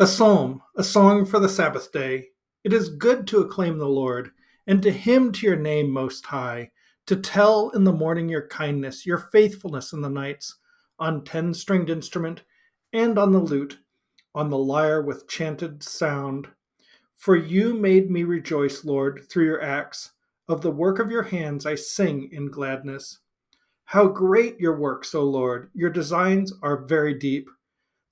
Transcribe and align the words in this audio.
A 0.00 0.08
psalm, 0.08 0.60
a 0.74 0.82
song 0.82 1.24
for 1.24 1.38
the 1.38 1.48
Sabbath 1.48 1.92
day. 1.92 2.30
It 2.64 2.72
is 2.72 2.88
good 2.88 3.28
to 3.28 3.38
acclaim 3.38 3.78
the 3.78 3.86
Lord, 3.86 4.32
and 4.66 4.82
to 4.82 4.90
hymn 4.90 5.30
to 5.30 5.46
your 5.46 5.54
name 5.54 5.88
most 5.88 6.26
high, 6.26 6.72
to 7.06 7.14
tell 7.14 7.70
in 7.70 7.84
the 7.84 7.92
morning 7.92 8.28
your 8.28 8.48
kindness, 8.48 9.06
your 9.06 9.18
faithfulness 9.18 9.92
in 9.92 10.00
the 10.00 10.10
nights, 10.10 10.56
on 10.98 11.22
ten 11.22 11.54
stringed 11.54 11.90
instrument 11.90 12.42
and 12.92 13.16
on 13.16 13.30
the 13.30 13.38
lute, 13.38 13.78
on 14.34 14.50
the 14.50 14.58
lyre 14.58 15.00
with 15.00 15.28
chanted 15.28 15.84
sound. 15.84 16.48
For 17.14 17.36
you 17.36 17.72
made 17.72 18.10
me 18.10 18.24
rejoice, 18.24 18.84
Lord, 18.84 19.24
through 19.30 19.44
your 19.44 19.62
acts. 19.62 20.10
Of 20.48 20.60
the 20.60 20.72
work 20.72 20.98
of 20.98 21.12
your 21.12 21.22
hands 21.22 21.66
I 21.66 21.76
sing 21.76 22.30
in 22.32 22.50
gladness. 22.50 23.20
How 23.84 24.08
great 24.08 24.58
your 24.58 24.76
works, 24.76 25.14
O 25.14 25.22
Lord! 25.22 25.70
Your 25.72 25.90
designs 25.90 26.52
are 26.62 26.84
very 26.84 27.14
deep. 27.14 27.48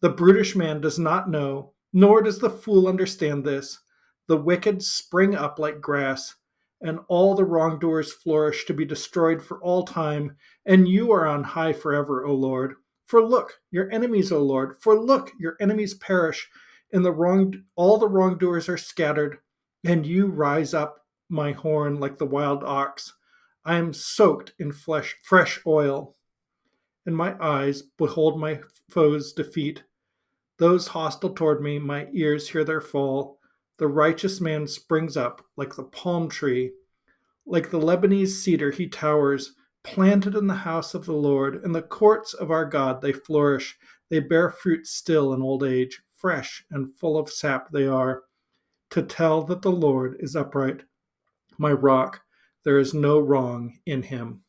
The 0.03 0.11
brutish 0.11 0.57
man 0.57 0.81
does 0.81 0.99
not 0.99 1.31
know, 1.31 1.75
nor 1.93 2.23
does 2.23 2.41
the 2.41 2.51
fool 2.51 2.89
understand 2.89 3.45
this. 3.45 3.79
The 4.27 4.37
wicked 4.37 4.83
spring 4.83 5.37
up 5.37 5.61
like 5.61 5.81
grass, 5.81 6.35
and 6.81 6.99
all 7.07 7.37
the 7.37 7.45
wrongdoers 7.45 8.13
flourish 8.13 8.65
to 8.65 8.75
be 8.75 8.85
destroyed 8.85 9.41
for 9.41 9.63
all 9.63 9.85
time, 9.85 10.37
and 10.67 10.89
you 10.89 11.13
are 11.13 11.25
on 11.25 11.45
high 11.45 11.73
forever, 11.73 12.27
O 12.27 12.35
Lord. 12.35 12.75
For 13.07 13.23
look, 13.25 13.61
your 13.71 13.89
enemies, 13.93 14.33
O 14.33 14.43
Lord, 14.43 14.77
for 14.81 14.99
look, 14.99 15.31
your 15.39 15.57
enemies 15.61 15.95
perish, 15.95 16.51
and 16.93 17.05
the 17.05 17.13
wrong 17.13 17.63
all 17.77 17.97
the 17.97 18.09
wrongdoers 18.09 18.69
are 18.69 18.77
scattered, 18.77 19.39
and 19.85 20.05
you 20.05 20.27
rise 20.27 20.75
up 20.75 21.07
my 21.29 21.53
horn 21.53 22.01
like 22.01 22.19
the 22.19 22.27
wild 22.27 22.65
ox. 22.65 23.15
I 23.65 23.77
am 23.77 23.93
soaked 23.93 24.55
in 24.59 24.73
flesh, 24.73 25.17
fresh 25.23 25.61
oil, 25.65 26.17
and 27.07 27.17
my 27.17 27.37
eyes 27.41 27.83
behold 27.83 28.41
my 28.41 28.61
foes' 28.91 29.33
defeat. 29.33 29.85
Those 30.63 30.87
hostile 30.87 31.35
toward 31.35 31.61
me, 31.61 31.81
my 31.81 32.07
ears 32.13 32.49
hear 32.49 32.63
their 32.63 32.81
fall. 32.81 33.41
The 33.79 33.89
righteous 33.89 34.41
man 34.41 34.69
springs 34.69 35.17
up 35.17 35.45
like 35.57 35.75
the 35.75 35.83
palm 35.83 36.29
tree. 36.29 36.71
Like 37.45 37.73
the 37.73 37.81
Lebanese 37.81 38.29
cedar, 38.29 38.71
he 38.71 38.87
towers, 38.87 39.57
planted 39.83 40.37
in 40.37 40.47
the 40.47 40.55
house 40.55 40.95
of 40.95 41.05
the 41.05 41.15
Lord. 41.15 41.65
In 41.65 41.73
the 41.73 41.83
courts 41.83 42.33
of 42.33 42.53
our 42.53 42.65
God, 42.65 43.01
they 43.01 43.13
flourish. 43.13 43.77
They 44.09 44.21
bear 44.21 44.51
fruit 44.51 44.87
still 44.87 45.35
in 45.35 45.43
old 45.43 45.65
age. 45.65 46.01
Fresh 46.13 46.65
and 46.71 46.97
full 46.97 47.19
of 47.19 47.29
sap 47.29 47.73
they 47.73 47.89
are, 47.89 48.23
to 48.91 49.03
tell 49.03 49.43
that 49.43 49.63
the 49.63 49.73
Lord 49.73 50.17
is 50.21 50.37
upright. 50.37 50.83
My 51.59 51.73
rock, 51.73 52.21
there 52.63 52.79
is 52.79 52.95
no 52.95 53.19
wrong 53.19 53.81
in 53.85 54.01
him. 54.05 54.45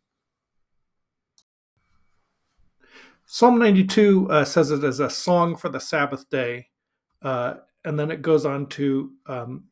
Psalm 3.33 3.57
92 3.57 4.29
uh, 4.29 4.45
says 4.45 4.69
it 4.69 4.83
as 4.83 4.99
a 4.99 5.09
song 5.09 5.55
for 5.55 5.67
the 5.67 5.79
Sabbath 5.79 6.29
day, 6.29 6.67
uh, 7.23 7.55
and 7.83 7.97
then 7.97 8.11
it 8.11 8.21
goes 8.21 8.45
on 8.45 8.67
to 8.67 9.09
um, 9.25 9.63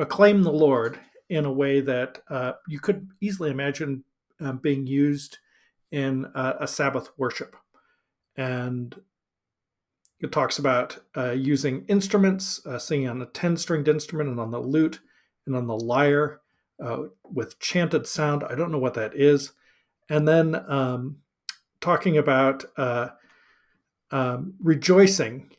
acclaim 0.00 0.42
the 0.42 0.50
Lord 0.50 0.98
in 1.28 1.44
a 1.44 1.52
way 1.52 1.80
that 1.82 2.20
uh, 2.28 2.54
you 2.66 2.80
could 2.80 3.08
easily 3.20 3.52
imagine 3.52 4.02
um, 4.40 4.58
being 4.58 4.88
used 4.88 5.38
in 5.92 6.26
a 6.34 6.66
Sabbath 6.66 7.10
worship. 7.16 7.54
And 8.36 9.00
it 10.18 10.32
talks 10.32 10.58
about 10.58 10.98
uh, 11.16 11.30
using 11.30 11.84
instruments, 11.86 12.60
uh, 12.66 12.80
singing 12.80 13.08
on 13.08 13.22
a 13.22 13.26
10 13.26 13.56
stringed 13.56 13.86
instrument 13.86 14.30
and 14.30 14.40
on 14.40 14.50
the 14.50 14.58
lute 14.58 14.98
and 15.46 15.54
on 15.54 15.68
the 15.68 15.78
lyre 15.78 16.40
uh, 16.84 17.04
with 17.22 17.60
chanted 17.60 18.08
sound. 18.08 18.42
I 18.42 18.56
don't 18.56 18.72
know 18.72 18.80
what 18.80 18.94
that 18.94 19.14
is. 19.14 19.52
And 20.08 20.26
then 20.26 20.56
um, 20.68 21.18
talking 21.80 22.18
about 22.18 22.64
uh, 22.76 23.08
um, 24.10 24.54
rejoicing 24.60 25.50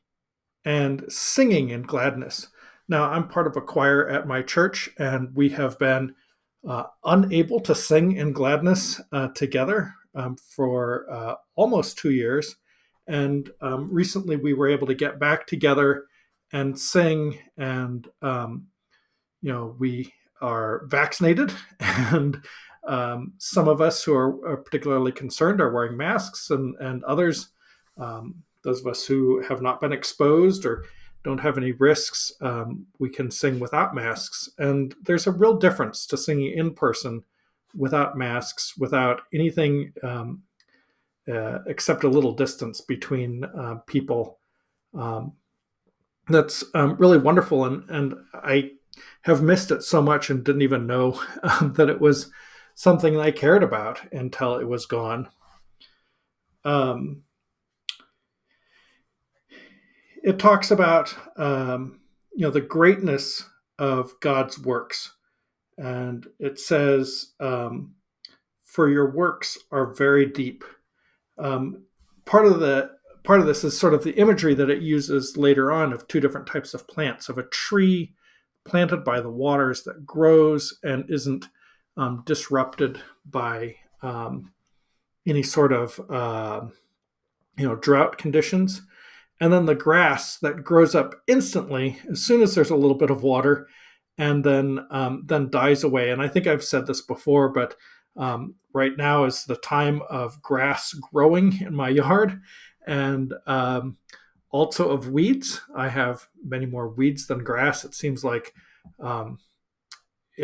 and 0.65 1.03
singing 1.09 1.69
in 1.69 1.83
gladness. 1.83 2.47
Now, 2.87 3.09
I'm 3.09 3.27
part 3.27 3.47
of 3.47 3.55
a 3.55 3.61
choir 3.61 4.07
at 4.09 4.27
my 4.27 4.41
church, 4.41 4.89
and 4.97 5.33
we 5.33 5.49
have 5.49 5.79
been 5.79 6.13
uh, 6.67 6.83
unable 7.03 7.59
to 7.61 7.73
sing 7.73 8.13
in 8.13 8.33
gladness 8.33 9.01
uh, 9.11 9.29
together 9.29 9.93
um, 10.13 10.35
for 10.35 11.05
uh, 11.09 11.35
almost 11.55 11.97
two 11.97 12.11
years. 12.11 12.55
And 13.07 13.49
um, 13.61 13.89
recently 13.91 14.35
we 14.35 14.53
were 14.53 14.69
able 14.69 14.87
to 14.87 14.95
get 14.95 15.19
back 15.19 15.47
together 15.47 16.05
and 16.53 16.77
sing. 16.77 17.39
And, 17.57 18.07
um, 18.21 18.67
you 19.41 19.51
know, 19.51 19.75
we 19.79 20.13
are 20.41 20.85
vaccinated 20.87 21.51
and 21.79 22.41
um, 22.87 23.33
some 23.37 23.67
of 23.67 23.81
us 23.81 24.03
who 24.03 24.13
are, 24.13 24.47
are, 24.47 24.57
particularly 24.57 25.11
concerned 25.11 25.61
are 25.61 25.71
wearing 25.71 25.97
masks, 25.97 26.49
and, 26.49 26.75
and 26.79 27.03
others, 27.03 27.49
um, 27.97 28.35
those 28.63 28.81
of 28.81 28.87
us 28.87 29.05
who 29.05 29.41
have 29.43 29.61
not 29.61 29.81
been 29.81 29.93
exposed 29.93 30.65
or 30.65 30.85
don't 31.23 31.39
have 31.39 31.57
any 31.57 31.71
risks, 31.73 32.31
um, 32.41 32.87
we 32.99 33.09
can 33.09 33.29
sing 33.29 33.59
without 33.59 33.93
masks. 33.93 34.49
And 34.57 34.95
there's 35.03 35.27
a 35.27 35.31
real 35.31 35.57
difference 35.57 36.05
to 36.07 36.17
singing 36.17 36.57
in 36.57 36.73
person 36.73 37.23
without 37.75 38.17
masks, 38.17 38.75
without 38.77 39.21
anything 39.33 39.93
um, 40.03 40.41
uh, 41.31 41.59
except 41.67 42.03
a 42.03 42.09
little 42.09 42.33
distance 42.33 42.81
between 42.81 43.43
uh, 43.43 43.75
people. 43.85 44.39
Um, 44.97 45.33
that's 46.27 46.63
um, 46.73 46.95
really 46.97 47.19
wonderful. 47.19 47.65
And, 47.65 47.87
and 47.89 48.15
I 48.33 48.71
have 49.21 49.43
missed 49.43 49.69
it 49.71 49.83
so 49.83 50.01
much 50.01 50.29
and 50.29 50.43
didn't 50.43 50.63
even 50.63 50.87
know 50.87 51.21
that 51.61 51.89
it 51.89 52.01
was 52.01 52.31
something 52.81 53.15
I 53.15 53.29
cared 53.29 53.61
about 53.61 54.01
until 54.11 54.55
it 54.55 54.67
was 54.67 54.87
gone. 54.87 55.29
Um, 56.65 57.21
it 60.23 60.39
talks 60.39 60.71
about 60.71 61.15
um, 61.37 61.99
you 62.33 62.41
know 62.41 62.49
the 62.49 62.59
greatness 62.59 63.45
of 63.77 64.19
God's 64.19 64.57
works, 64.57 65.13
and 65.77 66.25
it 66.39 66.59
says, 66.59 67.33
um, 67.39 67.93
"For 68.63 68.89
your 68.89 69.11
works 69.11 69.59
are 69.71 69.93
very 69.93 70.25
deep." 70.25 70.63
Um, 71.37 71.83
part 72.25 72.47
of 72.47 72.59
the 72.61 72.89
part 73.23 73.41
of 73.41 73.45
this 73.45 73.63
is 73.63 73.77
sort 73.77 73.93
of 73.93 74.03
the 74.03 74.17
imagery 74.17 74.55
that 74.55 74.71
it 74.71 74.81
uses 74.81 75.37
later 75.37 75.71
on 75.71 75.93
of 75.93 76.07
two 76.07 76.19
different 76.19 76.47
types 76.47 76.73
of 76.73 76.87
plants 76.87 77.29
of 77.29 77.37
a 77.37 77.43
tree 77.43 78.15
planted 78.65 79.03
by 79.03 79.21
the 79.21 79.29
waters 79.29 79.83
that 79.83 80.03
grows 80.03 80.79
and 80.81 81.05
isn't 81.09 81.47
um, 82.01 82.23
disrupted 82.25 82.99
by 83.29 83.75
um, 84.01 84.51
any 85.27 85.43
sort 85.43 85.71
of 85.71 85.99
uh, 86.09 86.61
you 87.57 87.67
know 87.67 87.75
drought 87.75 88.17
conditions. 88.17 88.81
And 89.39 89.53
then 89.53 89.65
the 89.65 89.75
grass 89.75 90.37
that 90.39 90.63
grows 90.63 90.95
up 90.95 91.15
instantly 91.27 91.99
as 92.09 92.21
soon 92.21 92.41
as 92.41 92.53
there's 92.53 92.69
a 92.71 92.75
little 92.75 92.97
bit 92.97 93.11
of 93.11 93.23
water 93.23 93.67
and 94.17 94.43
then 94.43 94.85
um, 94.89 95.23
then 95.27 95.49
dies 95.51 95.83
away. 95.83 96.09
And 96.09 96.21
i 96.21 96.27
think 96.27 96.47
i've 96.47 96.63
said 96.63 96.87
this 96.87 97.01
before 97.01 97.49
but 97.49 97.75
um, 98.17 98.55
right 98.73 98.97
now 98.97 99.25
is 99.25 99.45
the 99.45 99.55
time 99.57 100.01
of 100.09 100.41
grass 100.41 100.93
growing 100.93 101.61
in 101.61 101.75
my 101.75 101.89
yard. 101.89 102.41
And 102.87 103.33
um, 103.45 103.97
also 104.49 104.89
of 104.89 105.09
weeds. 105.09 105.61
I 105.75 105.87
have 105.87 106.27
many 106.43 106.65
more 106.65 106.89
weeds 106.89 107.27
than 107.27 107.43
grass 107.43 107.85
it 107.85 107.93
seems 107.93 108.23
like 108.23 108.53
um, 108.99 109.37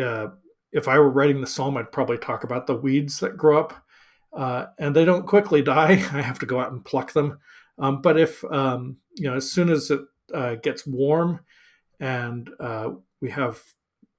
uh, 0.00 0.28
if 0.72 0.88
I 0.88 0.98
were 0.98 1.10
writing 1.10 1.40
the 1.40 1.46
psalm, 1.46 1.76
I'd 1.76 1.92
probably 1.92 2.18
talk 2.18 2.44
about 2.44 2.66
the 2.66 2.76
weeds 2.76 3.20
that 3.20 3.36
grow 3.36 3.60
up, 3.60 3.84
uh, 4.32 4.66
and 4.78 4.94
they 4.94 5.04
don't 5.04 5.26
quickly 5.26 5.62
die. 5.62 5.92
I 6.12 6.22
have 6.22 6.38
to 6.40 6.46
go 6.46 6.60
out 6.60 6.72
and 6.72 6.84
pluck 6.84 7.12
them. 7.12 7.38
Um, 7.78 8.02
but 8.02 8.18
if 8.18 8.42
um, 8.44 8.96
you 9.14 9.28
know, 9.28 9.36
as 9.36 9.50
soon 9.50 9.70
as 9.70 9.90
it 9.90 10.00
uh, 10.34 10.56
gets 10.56 10.86
warm 10.86 11.40
and 12.00 12.50
uh, 12.60 12.90
we 13.20 13.30
have 13.30 13.62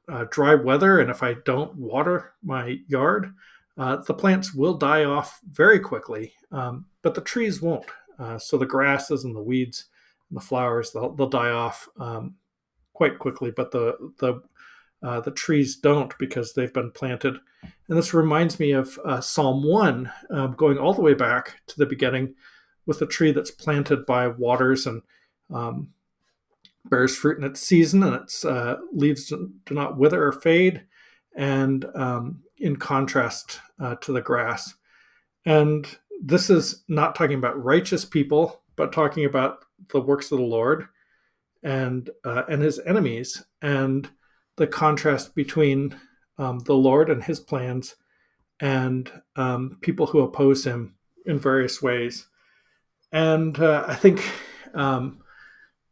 uh, 0.09 0.25
dry 0.31 0.55
weather, 0.55 0.99
and 0.99 1.09
if 1.09 1.23
I 1.23 1.35
don't 1.45 1.75
water 1.75 2.33
my 2.43 2.79
yard, 2.87 3.33
uh, 3.77 3.97
the 3.97 4.13
plants 4.13 4.53
will 4.53 4.73
die 4.73 5.05
off 5.05 5.39
very 5.49 5.79
quickly. 5.79 6.33
Um, 6.51 6.85
but 7.01 7.15
the 7.15 7.21
trees 7.21 7.61
won't. 7.61 7.85
Uh, 8.17 8.37
so 8.37 8.57
the 8.57 8.65
grasses 8.65 9.23
and 9.23 9.35
the 9.35 9.41
weeds 9.41 9.85
and 10.29 10.37
the 10.37 10.45
flowers 10.45 10.91
they'll, 10.91 11.13
they'll 11.13 11.29
die 11.29 11.51
off 11.51 11.87
um, 11.99 12.35
quite 12.93 13.19
quickly. 13.19 13.51
But 13.51 13.71
the 13.71 14.11
the 14.19 14.41
uh, 15.01 15.21
the 15.21 15.31
trees 15.31 15.75
don't 15.75 16.17
because 16.17 16.53
they've 16.53 16.73
been 16.73 16.91
planted. 16.91 17.37
And 17.87 17.97
this 17.97 18.13
reminds 18.13 18.59
me 18.59 18.71
of 18.71 18.99
uh, 19.05 19.21
Psalm 19.21 19.63
1, 19.63 20.11
um, 20.31 20.53
going 20.53 20.77
all 20.77 20.93
the 20.93 21.01
way 21.01 21.13
back 21.13 21.61
to 21.67 21.77
the 21.77 21.85
beginning 21.85 22.35
with 22.85 23.01
a 23.01 23.05
tree 23.05 23.31
that's 23.31 23.51
planted 23.51 24.05
by 24.05 24.27
waters 24.27 24.85
and 24.85 25.01
um, 25.53 25.89
bears 26.85 27.15
fruit 27.15 27.37
in 27.37 27.43
its 27.43 27.61
season, 27.61 28.03
and 28.03 28.15
its 28.15 28.45
uh, 28.45 28.77
leaves 28.91 29.25
do 29.27 29.51
not 29.71 29.97
wither 29.97 30.23
or 30.23 30.31
fade, 30.31 30.83
and 31.35 31.85
um, 31.95 32.39
in 32.57 32.75
contrast 32.75 33.59
uh, 33.79 33.95
to 33.95 34.11
the 34.11 34.21
grass. 34.21 34.75
And 35.45 35.87
this 36.21 36.49
is 36.49 36.83
not 36.87 37.15
talking 37.15 37.37
about 37.37 37.63
righteous 37.63 38.05
people, 38.05 38.61
but 38.75 38.91
talking 38.91 39.25
about 39.25 39.65
the 39.91 40.01
works 40.01 40.31
of 40.31 40.39
the 40.39 40.43
Lord 40.43 40.87
and 41.63 42.09
uh, 42.23 42.43
and 42.49 42.61
his 42.61 42.79
enemies. 42.79 43.43
And 43.61 44.09
the 44.59 44.67
contrast 44.67 45.33
between 45.35 45.97
um, 46.37 46.59
the 46.59 46.75
Lord 46.75 47.09
and 47.09 47.23
his 47.23 47.39
plans 47.39 47.95
and 48.59 49.09
um, 49.37 49.77
people 49.79 50.05
who 50.05 50.19
oppose 50.19 50.65
him 50.65 50.95
in 51.25 51.39
various 51.39 51.81
ways. 51.81 52.27
And 53.13 53.57
uh, 53.57 53.85
I 53.87 53.95
think 53.95 54.21
um, 54.73 55.21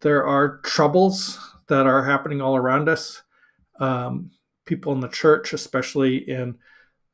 there 0.02 0.28
are 0.28 0.58
troubles 0.58 1.40
that 1.68 1.88
are 1.88 2.04
happening 2.04 2.42
all 2.42 2.58
around 2.58 2.90
us. 2.90 3.22
Um, 3.80 4.32
people 4.66 4.92
in 4.92 5.00
the 5.00 5.08
church, 5.08 5.54
especially 5.54 6.30
in 6.30 6.58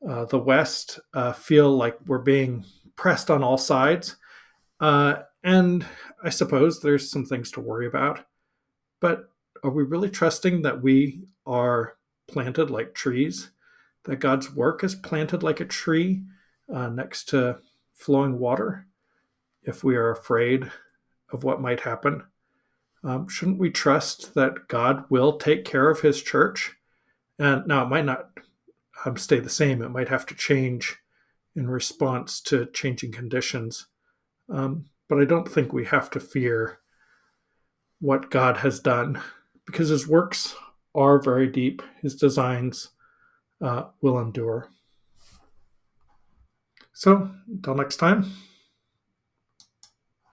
uh, 0.08 0.26
the 0.26 0.40
West, 0.40 1.00
uh, 1.14 1.34
feel 1.34 1.70
like 1.70 2.00
we're 2.08 2.18
being 2.18 2.66
pressed 2.96 3.30
on 3.30 3.44
all 3.44 3.60
sides. 3.60 4.16
Uh, 4.80 5.18
and 5.44 5.86
I 6.24 6.32
suppose 6.32 6.80
there's 6.80 7.12
some 7.12 7.26
things 7.26 7.52
to 7.52 7.62
worry 7.62 7.86
about. 7.86 8.26
But 9.00 9.30
are 9.64 9.70
we 9.70 9.84
really 9.84 10.10
trusting 10.10 10.64
that 10.64 10.82
we 10.82 11.28
are 11.46 11.98
planted 12.28 12.70
like 12.70 12.94
trees? 12.94 13.52
That 14.06 14.18
God's 14.18 14.54
work 14.54 14.84
is 14.84 14.96
planted 14.96 15.44
like 15.44 15.60
a 15.60 15.66
tree 15.66 16.24
uh, 16.74 16.90
next 16.90 17.30
to 17.30 17.60
flowing 17.94 18.38
water? 18.40 18.88
If 19.64 19.84
we 19.84 19.96
are 19.96 20.12
afraid 20.12 20.70
of 21.32 21.44
what 21.44 21.62
might 21.62 21.80
happen, 21.82 22.24
um, 23.04 23.28
shouldn't 23.28 23.60
we 23.60 23.70
trust 23.70 24.34
that 24.34 24.68
God 24.68 25.06
will 25.10 25.38
take 25.38 25.66
care 25.66 25.90
of 25.90 26.02
his 26.02 26.22
church? 26.22 26.74
And 27.40 27.66
now 27.68 27.84
it 27.84 27.90
might 27.90 28.06
not 28.06 28.30
um, 29.06 29.18
stay 29.18 29.40
the 29.40 29.50
same, 29.50 29.82
it 29.82 29.90
might 29.90 30.10
have 30.10 30.26
to 30.28 30.36
change 30.36 30.98
in 31.56 31.70
response 31.70 32.42
to 32.42 32.66
changing 32.68 33.12
conditions. 33.12 33.88
Um, 34.50 34.86
but 35.10 35.20
I 35.20 35.26
don't 35.26 35.48
think 35.48 35.72
we 35.72 35.86
have 35.86 36.10
to 36.12 36.20
fear 36.20 36.80
what 38.00 38.32
God 38.32 38.58
has 38.58 38.80
done 38.80 39.22
because 39.66 39.90
his 39.90 40.08
works 40.08 40.56
are 40.96 41.20
very 41.20 41.48
deep, 41.48 41.82
his 42.02 42.16
designs 42.16 42.90
uh, 43.62 43.86
will 44.02 44.20
endure. 44.20 44.70
So, 46.94 47.32
until 47.48 47.76
next 47.76 47.98
time. 47.98 48.32